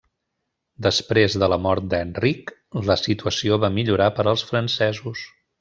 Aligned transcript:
Després 0.85 1.35
de 1.43 1.49
la 1.53 1.59
mort 1.67 1.85
d'Enric, 1.91 2.51
la 2.89 2.97
situació 3.03 3.63
va 3.67 3.73
millorar 3.79 4.11
per 4.19 4.29
als 4.33 4.49
francesos. 4.53 5.27